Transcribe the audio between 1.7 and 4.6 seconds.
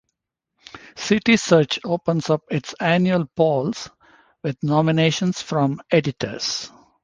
opens up its annual polls with